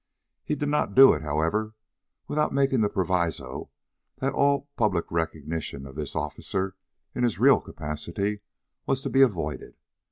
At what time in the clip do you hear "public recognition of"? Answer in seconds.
4.75-5.93